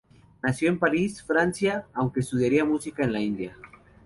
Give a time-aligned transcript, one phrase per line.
[0.41, 3.55] Nació en París, Francia, aunque estudiaría música en la India.